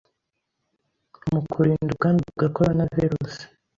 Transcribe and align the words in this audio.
mu 1.31 1.39
kurinda 1.51 1.87
ubwandu 1.93 2.21
bwa 2.33 2.47
Coronavirus 2.55 3.33